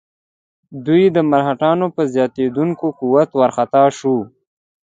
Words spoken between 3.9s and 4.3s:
شوي.